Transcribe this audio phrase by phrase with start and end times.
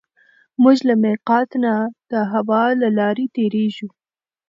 [0.61, 1.73] موږ له مېقات نه
[2.11, 3.89] د هوا له لارې تېرېږو.